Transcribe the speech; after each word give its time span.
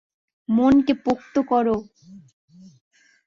মনকে 0.49 0.93
পোক্ত 1.05 1.35
করো! 1.41 1.77